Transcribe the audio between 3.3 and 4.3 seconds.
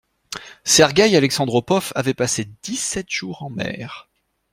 en mer.